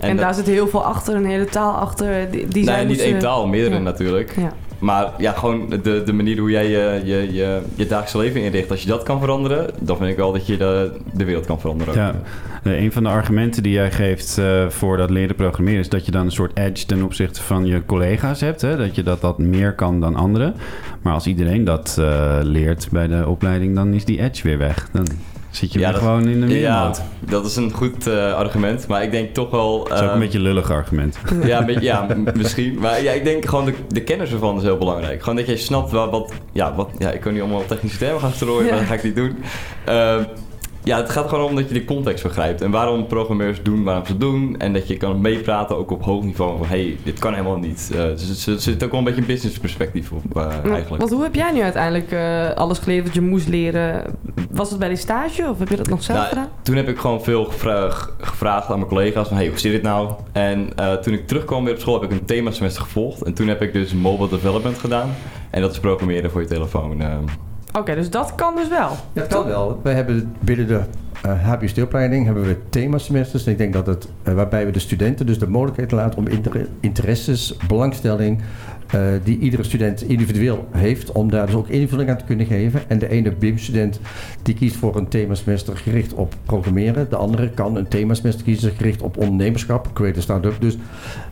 En, 0.00 0.08
dat- 0.16 0.24
daar 0.24 0.34
zit 0.34 0.46
heel 0.46 0.68
veel 0.68 0.84
achter, 0.84 1.14
een 1.14 1.24
hele 1.26 1.44
taal 1.44 1.72
achter. 1.74 2.30
Die, 2.30 2.48
die 2.48 2.64
zij 2.64 2.72
nee, 2.74 2.84
niet 2.84 2.88
moesten- 2.96 3.06
één 3.12 3.18
taal, 3.18 3.46
meerdere 3.46 3.74
Ja. 3.74 3.80
natuurlijk. 3.82 4.32
Ja. 4.36 4.52
Maar 4.78 5.12
ja, 5.18 5.32
gewoon 5.32 5.68
de, 5.82 6.02
de 6.04 6.12
manier 6.12 6.38
hoe 6.38 6.50
jij 6.50 6.68
je, 6.68 7.00
je, 7.04 7.32
je, 7.74 7.86
dagelijkse 7.86 8.18
leven 8.18 8.42
inricht. 8.42 8.70
Als 8.70 8.82
je 8.82 8.88
dat 8.88 9.02
kan 9.02 9.20
veranderen, 9.20 9.70
dan 9.80 9.96
vind 9.96 10.10
ik 10.10 10.16
wel 10.16 10.32
dat 10.32 10.46
je 10.46 10.56
de, 10.56 10.92
de 11.12 11.24
wereld 11.24 11.46
kan 11.46 11.60
veranderen. 11.60 11.94
Ja, 11.94 12.14
Eh, 12.62 12.82
een 12.82 12.92
van 12.92 13.02
de 13.02 13.08
argumenten 13.08 13.62
die 13.62 13.72
jij 13.72 13.90
geeft 13.90 14.38
eh, 14.38 14.68
voor 14.68 14.96
dat 14.96 15.10
leren 15.10 15.36
programmeren 15.36 15.80
is 15.80 15.88
dat 15.88 16.04
je 16.04 16.10
dan 16.10 16.24
een 16.24 16.32
soort 16.32 16.56
edge 16.58 16.86
ten 16.86 17.02
opzichte 17.02 17.42
van 17.42 17.66
je 17.66 17.84
collega's 17.86 18.40
hebt. 18.40 18.60
Hè? 18.60 18.76
Dat 18.76 18.94
je 18.94 19.02
dat, 19.02 19.20
dat 19.20 19.38
meer 19.38 19.74
kan 19.74 20.00
dan 20.00 20.14
anderen. 20.14 20.54
Maar 21.02 21.12
als 21.12 21.26
iedereen 21.26 21.64
dat 21.64 21.96
eh, 21.98 22.38
leert 22.42 22.88
bij 22.90 23.06
de 23.06 23.28
opleiding, 23.28 23.74
dan 23.74 23.92
is 23.94 24.04
die 24.04 24.20
edge 24.22 24.42
weer 24.42 24.58
weg. 24.58 24.88
Dan 24.92 25.06
zit 25.50 25.72
je 25.72 25.78
Ja, 25.78 25.84
weer 25.84 25.92
dat- 25.94 26.02
gewoon 26.02 26.28
in 26.28 26.40
de 26.40 26.46
Ja, 26.46 26.52
middenmoot. 26.84 27.02
dat 27.20 27.46
is 27.46 27.56
een 27.56 27.72
goed 27.72 28.06
eh, 28.06 28.34
argument. 28.34 28.86
Maar 28.86 29.02
ik 29.02 29.10
denk 29.10 29.34
toch 29.34 29.50
wel... 29.50 29.84
Dat 29.88 29.98
is 30.00 30.04
ook 30.06 30.12
een 30.12 30.18
beetje 30.18 30.38
een 30.38 30.44
lullig 30.44 30.70
argument. 30.70 31.18
Ja, 31.44 31.58
een 31.60 31.66
beetje- 31.66 31.82
ja 31.82 32.06
misschien. 32.34 32.78
Maar 32.78 33.02
ja, 33.02 33.12
ik 33.12 33.24
denk 33.24 33.46
gewoon 33.46 33.64
de, 33.64 33.74
de 33.88 34.02
kennis 34.02 34.32
ervan 34.32 34.56
is 34.56 34.62
heel 34.62 34.78
belangrijk. 34.78 35.20
Gewoon 35.22 35.36
dat 35.36 35.46
je 35.46 35.56
snapt 35.56 35.90
wat... 35.90 36.10
wat, 36.10 36.32
ja, 36.52 36.74
wat 36.74 36.90
ja, 36.98 37.10
ik 37.10 37.20
kan 37.20 37.32
niet 37.32 37.42
allemaal 37.42 37.66
technische 37.66 37.98
termen 37.98 38.20
gaan 38.20 38.32
strooien, 38.32 38.64
Ja. 38.64 38.70
maar 38.70 38.78
dat 38.78 38.88
ga 38.88 38.94
ik 38.94 39.02
niet 39.02 39.16
doen. 39.16 39.36
Eh, 39.84 40.16
Ja, 40.84 40.96
het 40.96 41.10
gaat 41.10 41.28
gewoon 41.28 41.44
om 41.44 41.54
dat 41.54 41.68
je 41.68 41.74
de 41.74 41.84
context 41.84 42.22
begrijpt. 42.22 42.62
En 42.62 42.70
waarom 42.70 43.06
programmeurs 43.06 43.62
doen 43.62 43.84
waarom 43.84 44.06
ze 44.06 44.16
doen. 44.16 44.54
En 44.58 44.72
dat 44.72 44.88
je 44.88 44.96
kan 44.96 45.20
meepraten 45.20 45.76
ook 45.76 45.90
op 45.90 46.04
hoog 46.04 46.24
niveau. 46.24 46.58
Van 46.58 46.66
hey, 46.66 46.96
dit 47.02 47.18
kan 47.18 47.32
helemaal 47.32 47.58
niet. 47.58 47.90
Uh, 47.92 48.02
dus 48.02 48.46
er 48.46 48.60
zit 48.60 48.84
ook 48.84 48.90
wel 48.90 48.98
een 48.98 49.04
beetje 49.04 49.20
een 49.20 49.26
business 49.26 49.58
perspectief 49.58 50.12
op 50.12 50.36
uh, 50.36 50.42
eigenlijk. 50.44 50.96
Want 50.96 51.10
hoe 51.10 51.22
heb 51.22 51.34
jij 51.34 51.52
nu 51.52 51.62
uiteindelijk 51.62 52.12
uh, 52.12 52.50
alles 52.50 52.78
geleerd 52.78 53.04
wat 53.04 53.14
je 53.14 53.20
moest 53.20 53.48
leren? 53.48 54.04
Was 54.50 54.70
het 54.70 54.78
bij 54.78 54.88
die 54.88 54.96
stage 54.96 55.48
of 55.48 55.58
heb 55.58 55.68
je 55.68 55.76
dat 55.76 55.88
nog 55.88 56.02
zelf 56.02 56.18
nou, 56.18 56.28
gedaan? 56.28 56.48
Toen 56.62 56.76
heb 56.76 56.88
ik 56.88 56.98
gewoon 56.98 57.22
veel 57.22 57.44
gevra 57.44 57.90
gevraagd 58.18 58.68
aan 58.68 58.76
mijn 58.76 58.88
collega's. 58.88 59.28
Van 59.28 59.36
hey, 59.36 59.48
hoe 59.48 59.58
zit 59.58 59.72
dit 59.72 59.82
nou? 59.82 60.12
En 60.32 60.68
toen 61.02 61.12
ik 61.12 61.26
terugkwam 61.26 61.64
weer 61.64 61.74
op 61.74 61.80
school 61.80 62.00
heb 62.00 62.10
ik 62.10 62.18
een 62.18 62.24
themasemester 62.24 62.82
gevolgd. 62.82 63.22
En 63.22 63.34
toen 63.34 63.48
heb 63.48 63.62
ik 63.62 63.72
dus 63.72 63.92
mobile 63.92 64.28
development 64.28 64.78
gedaan. 64.78 65.14
En 65.50 65.60
dat 65.60 65.70
is 65.70 65.78
programmeren 65.78 66.30
voor 66.30 66.40
je 66.40 66.46
telefoon. 66.46 67.02
Oké, 67.78 67.94
dus 67.94 68.10
dat 68.10 68.34
kan 68.34 68.56
dus 68.56 68.68
wel? 68.68 68.90
Dat 69.12 69.26
kan 69.26 69.46
wel. 69.46 69.80
We 69.82 69.90
hebben 69.90 70.36
binnen 70.40 70.66
de 70.66 70.80
uh, 71.26 71.52
HBO-opleiding 71.52 72.24
hebben 72.24 72.42
we 72.44 72.56
themasemesters. 72.68 73.46
Ik 73.46 73.58
denk 73.58 73.72
dat 73.72 73.86
het, 73.86 74.08
uh, 74.28 74.34
waarbij 74.34 74.66
we 74.66 74.72
de 74.72 74.78
studenten 74.78 75.26
dus 75.26 75.38
de 75.38 75.48
mogelijkheid 75.48 75.90
laten 75.90 76.18
om 76.18 76.26
inter 76.26 76.66
interesses, 76.80 77.56
belangstelling, 77.66 78.40
uh, 78.94 79.00
die 79.24 79.38
iedere 79.38 79.62
student 79.62 80.02
individueel 80.02 80.68
heeft, 80.70 81.12
om 81.12 81.30
daar 81.30 81.46
dus 81.46 81.54
ook 81.54 81.68
invulling 81.68 82.10
aan 82.10 82.16
te 82.16 82.24
kunnen 82.24 82.46
geven. 82.46 82.80
En 82.88 82.98
de 82.98 83.08
ene 83.08 83.32
BIM-student 83.32 84.00
die 84.42 84.54
kiest 84.54 84.76
voor 84.76 84.96
een 84.96 85.08
themasemester 85.08 85.76
gericht 85.76 86.14
op 86.14 86.34
programmeren. 86.44 87.06
De 87.10 87.16
andere 87.16 87.50
kan 87.50 87.76
een 87.76 87.88
themasemester 87.88 88.44
kiezen 88.44 88.72
gericht 88.76 89.02
op 89.02 89.16
ondernemerschap, 89.16 89.90
create 89.92 90.18
a 90.18 90.22
start-up. 90.22 90.56
Dus 90.60 90.76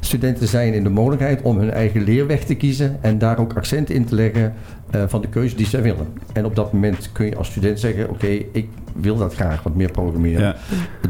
studenten 0.01 0.49
zijn 0.49 0.75
in 0.75 0.83
de 0.83 0.91
mogelijkheid 0.91 1.43
om 1.43 1.59
hun 1.59 1.71
eigen 1.71 2.03
leerweg 2.03 2.45
te 2.45 2.55
kiezen 2.55 2.97
en 3.01 3.19
daar 3.19 3.39
ook 3.39 3.53
accent 3.57 3.91
in 3.91 4.05
te 4.05 4.15
leggen 4.15 4.55
uh, 4.95 5.03
van 5.07 5.21
de 5.21 5.29
keuze 5.29 5.57
die 5.57 5.67
zij 5.67 5.83
willen. 5.83 6.07
En 6.33 6.45
op 6.45 6.57
dat 6.57 6.73
moment 6.73 7.11
kun 7.13 7.27
je 7.27 7.37
als 7.37 7.49
student 7.49 7.81
zeggen: 7.81 8.05
Oké, 8.05 8.13
okay, 8.13 8.47
ik 8.53 8.69
wil 8.93 9.17
dat 9.17 9.35
graag 9.35 9.63
wat 9.63 9.75
meer 9.75 9.91
programmeren. 9.91 10.41
Ja. 10.41 10.57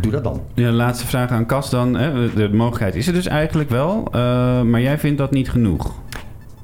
Doe 0.00 0.12
dat 0.12 0.24
dan. 0.24 0.40
Ja, 0.54 0.70
laatste 0.70 1.06
vraag 1.06 1.30
aan 1.30 1.46
Cas 1.46 1.70
dan. 1.70 1.94
Hè. 1.96 2.32
De 2.34 2.48
mogelijkheid 2.48 2.94
is 2.94 3.06
er 3.06 3.12
dus 3.12 3.26
eigenlijk 3.26 3.70
wel, 3.70 4.08
uh, 4.14 4.62
maar 4.62 4.80
jij 4.80 4.98
vindt 4.98 5.18
dat 5.18 5.30
niet 5.30 5.50
genoeg. 5.50 5.94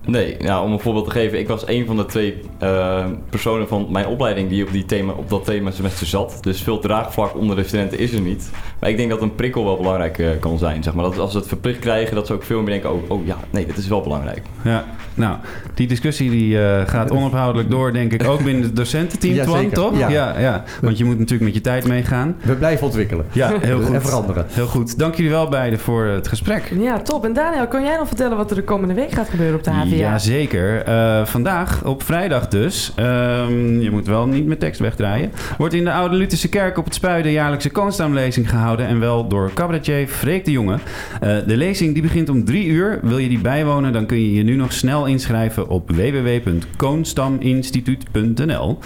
Nee, 0.06 0.36
nou, 0.38 0.64
om 0.64 0.72
een 0.72 0.80
voorbeeld 0.80 1.04
te 1.04 1.10
geven. 1.10 1.38
Ik 1.38 1.48
was 1.48 1.66
een 1.66 1.86
van 1.86 1.96
de 1.96 2.06
twee 2.06 2.40
uh, 2.62 3.06
personen 3.30 3.68
van 3.68 3.86
mijn 3.90 4.06
opleiding 4.06 4.48
die 4.48 4.66
op, 4.66 4.72
die 4.72 4.84
thema, 4.84 5.12
op 5.12 5.28
dat 5.28 5.44
thema 5.44 5.70
semester 5.70 6.06
zat. 6.06 6.38
Dus 6.40 6.62
veel 6.62 6.78
draagvlak 6.78 7.36
onder 7.36 7.56
de 7.56 7.64
studenten 7.64 7.98
is 7.98 8.12
er 8.12 8.20
niet. 8.20 8.50
Maar 8.80 8.90
ik 8.90 8.96
denk 8.96 9.10
dat 9.10 9.22
een 9.22 9.34
prikkel 9.34 9.64
wel 9.64 9.76
belangrijk 9.76 10.18
uh, 10.18 10.30
kan 10.40 10.58
zijn. 10.58 10.82
Zeg 10.82 10.94
maar. 10.94 11.04
dat 11.04 11.18
als 11.18 11.32
ze 11.32 11.38
het 11.38 11.46
verplicht 11.46 11.78
krijgen, 11.78 12.14
dat 12.14 12.26
ze 12.26 12.32
ook 12.32 12.42
veel 12.42 12.62
meer 12.62 12.70
denken... 12.70 12.92
oh, 12.92 13.10
oh 13.10 13.26
ja, 13.26 13.38
nee, 13.50 13.66
dit 13.66 13.76
is 13.76 13.88
wel 13.88 14.00
belangrijk. 14.00 14.42
Ja, 14.64 14.84
nou, 15.14 15.36
die 15.74 15.86
discussie 15.86 16.30
die, 16.30 16.54
uh, 16.54 16.80
gaat 16.86 17.10
onophoudelijk 17.10 17.70
door, 17.70 17.92
denk 17.92 18.12
ik, 18.12 18.28
ook 18.28 18.44
binnen 18.44 18.62
het 18.62 18.76
docententeam, 18.76 19.34
ja, 19.34 19.44
Twan, 19.44 19.70
toch? 19.70 19.98
Ja. 19.98 20.08
ja. 20.08 20.38
Ja, 20.38 20.64
Want 20.80 20.98
je 20.98 21.04
moet 21.04 21.18
natuurlijk 21.18 21.44
met 21.44 21.54
je 21.54 21.60
tijd 21.60 21.86
meegaan. 21.86 22.36
We 22.42 22.54
blijven 22.54 22.86
ontwikkelen. 22.86 23.24
Ja, 23.32 23.52
heel 23.60 23.80
goed. 23.80 23.94
En 23.94 24.02
veranderen. 24.02 24.46
Heel 24.48 24.66
goed. 24.66 24.98
Dank 24.98 25.14
jullie 25.14 25.30
wel 25.30 25.48
beiden 25.48 25.78
voor 25.78 26.04
het 26.04 26.28
gesprek. 26.28 26.72
Ja, 26.78 26.98
top. 26.98 27.24
En 27.24 27.32
Daniel, 27.32 27.66
kan 27.66 27.84
jij 27.84 27.96
nog 27.96 28.06
vertellen 28.06 28.36
wat 28.36 28.50
er 28.50 28.56
de 28.56 28.62
komende 28.62 28.94
week 28.94 29.12
gaat 29.12 29.28
gebeuren 29.28 29.56
op 29.56 29.64
de 29.64 29.70
HVA? 29.70 29.94
Ja, 29.94 30.18
zeker. 30.18 30.88
Uh, 30.88 31.26
vandaag, 31.26 31.84
op 31.84 32.02
vrijdag 32.02 32.48
dus, 32.48 32.92
um, 32.98 33.80
je 33.80 33.90
moet 33.90 34.06
wel 34.06 34.26
niet 34.26 34.46
met 34.46 34.60
tekst 34.60 34.80
wegdraaien, 34.80 35.32
wordt 35.58 35.74
in 35.74 35.84
de 35.84 35.92
Oude 35.92 36.16
Lutherse 36.16 36.48
Kerk 36.48 36.78
op 36.78 36.84
het 36.84 36.94
Spui 36.94 37.22
de 37.22 37.32
jaarlijkse 37.32 37.70
Koonstamlezing 37.70 38.50
gehouden 38.50 38.86
en 38.86 39.00
wel 39.00 39.28
door 39.28 39.50
cabaretier 39.54 40.06
Freek 40.06 40.44
de 40.44 40.50
Jonge. 40.50 40.72
Uh, 40.74 41.36
de 41.46 41.56
lezing 41.56 41.92
die 41.92 42.02
begint 42.02 42.28
om 42.28 42.44
drie 42.44 42.66
uur. 42.66 42.98
Wil 43.02 43.18
je 43.18 43.28
die 43.28 43.40
bijwonen, 43.40 43.92
dan 43.92 44.06
kun 44.06 44.20
je 44.20 44.34
je 44.34 44.42
nu 44.42 44.54
nog 44.54 44.72
snel 44.72 45.01
inschrijven 45.06 45.68
op 45.68 45.90
www.koonstaminstituut.nl. 45.90 48.78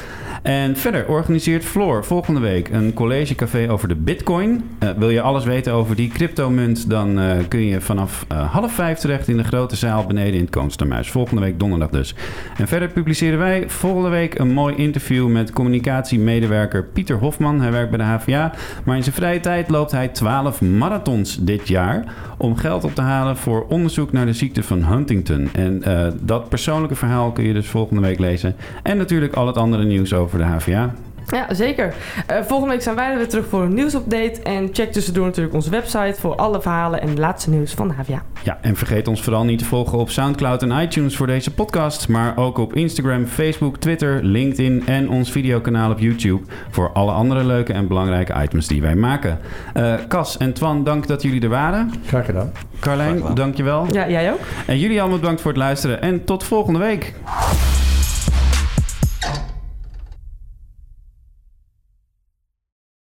En 0.43 0.77
verder 0.77 1.09
organiseert 1.09 1.65
Floor 1.65 2.05
volgende 2.05 2.41
week 2.41 2.69
een 2.69 2.95
collegecafé 2.95 3.71
over 3.71 3.89
de 3.89 3.97
bitcoin. 3.97 4.65
Uh, 4.83 4.91
wil 4.97 5.11
je 5.11 5.21
alles 5.21 5.45
weten 5.45 5.73
over 5.73 5.97
die 5.97 6.09
cryptomunt, 6.09 6.91
dan 6.91 7.21
kun 7.49 7.65
je 7.65 7.81
vanaf 7.81 8.27
half 8.51 8.73
vijf 8.73 8.99
terecht 8.99 9.29
in 9.29 9.37
de 9.37 9.45
grote 9.45 9.77
zaal 9.77 10.07
beneden 10.07 10.35
in 10.35 10.41
het 10.41 10.51
Koonstamhuis. 10.51 11.11
Volgende 11.11 11.41
week 11.41 11.59
donderdag 11.59 11.89
dus. 11.89 12.15
En 12.57 12.69
verder 12.69 12.89
publiceren 12.89 13.39
wij 13.39 13.71
volgende 13.71 14.09
week 14.09 14.39
een 14.39 14.53
mooi 14.53 14.77
interview 14.77 15.29
met 15.29 15.53
communicatiemedewerker 15.53 16.85
Pieter 16.85 17.17
Hofman. 17.17 17.61
Hij 17.61 17.73
werkt 17.73 17.91
bij 17.91 17.99
de 17.99 18.05
HVA, 18.05 18.53
maar 18.85 18.97
in 18.97 19.03
zijn 19.03 19.15
vrije 19.15 19.41
tijd 19.41 19.71
loopt 19.71 19.91
hij 19.91 20.09
12 20.09 20.61
marathons 20.61 21.39
dit 21.41 21.69
jaar 21.69 22.05
om 22.37 22.57
geld 22.57 22.85
op 22.85 22.95
te 22.95 23.01
halen 23.01 23.37
voor 23.37 23.67
onderzoek 23.69 24.13
naar 24.13 24.27
de 24.27 24.33
ziekte 24.33 24.63
van 24.63 24.83
Huntington. 24.83 25.49
En 25.53 25.83
dat 26.21 26.49
persoonlijke 26.49 26.95
verhaal 26.95 27.33
kun 27.33 27.45
je 27.45 27.53
dus 27.53 27.69
volgende 27.69 28.03
week 28.03 28.19
lezen. 28.19 28.57
En 28.83 28.97
natuurlijk 28.97 29.35
al 29.35 29.47
het 29.47 29.57
andere 29.57 29.85
nieuws 29.85 30.13
over 30.13 30.39
de 30.39 30.45
HVA. 30.45 30.95
Ja, 31.27 31.55
zeker. 31.55 31.95
Uh, 32.31 32.37
volgende 32.43 32.73
week 32.73 32.83
zijn 32.83 32.97
wij 32.97 33.11
er 33.11 33.17
weer 33.17 33.29
terug 33.29 33.47
voor 33.47 33.63
een 33.63 33.75
nieuwsupdate. 33.75 34.43
En 34.43 34.69
check 34.73 34.93
tussendoor 34.93 35.25
natuurlijk 35.25 35.55
onze 35.55 35.71
website 35.71 36.15
voor 36.21 36.37
alle 36.37 36.61
verhalen 36.61 37.01
en 37.01 37.09
het 37.09 37.19
laatste 37.19 37.51
nieuws 37.51 37.73
van 37.73 37.89
de 37.89 37.95
HVA. 37.95 38.23
Ja, 38.43 38.59
en 38.61 38.77
vergeet 38.77 39.09
ons 39.09 39.23
vooral 39.23 39.45
niet 39.45 39.59
te 39.59 39.65
volgen 39.65 39.99
op 39.99 40.11
Soundcloud 40.11 40.63
en 40.63 40.71
iTunes 40.83 41.17
voor 41.17 41.27
deze 41.27 41.55
podcast. 41.55 42.09
Maar 42.09 42.37
ook 42.37 42.59
op 42.59 42.75
Instagram, 42.75 43.27
Facebook, 43.27 43.77
Twitter, 43.77 44.25
LinkedIn 44.25 44.83
en 44.87 45.11
ons 45.11 45.31
videokanaal 45.31 45.91
op 45.91 45.99
YouTube. 45.99 46.43
Voor 46.71 46.93
alle 46.93 47.13
andere 47.13 47.45
leuke 47.45 47.73
en 47.73 47.87
belangrijke 47.87 48.43
items 48.43 48.67
die 48.67 48.83
wij 48.83 48.95
maken. 48.95 49.39
Uh, 49.77 49.95
Cas 50.09 50.37
en 50.37 50.53
Twan, 50.53 50.85
dank 50.85 51.07
dat 51.07 51.23
jullie 51.23 51.43
er 51.43 51.49
waren. 51.49 51.93
Graag 52.07 52.27
gedaan. 52.27 52.53
Carlijn, 52.81 53.23
dankjewel. 53.35 53.87
Ja, 53.91 54.09
jij 54.09 54.33
ook. 54.33 54.41
En 54.67 54.79
jullie 54.79 55.01
allemaal 55.01 55.19
bedankt 55.19 55.41
voor 55.41 55.51
het 55.51 55.61
luisteren. 55.61 56.03
En 56.03 56.25
tot 56.25 56.45
volgende 56.45 56.79
week. 56.79 57.15